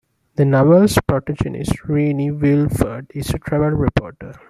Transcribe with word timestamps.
The 0.33 0.45
novel's 0.45 0.97
protagonist 1.07 1.83
Rennie 1.85 2.31
Wilford 2.31 3.11
is 3.13 3.29
a 3.35 3.37
travel 3.37 3.69
reporter. 3.69 4.33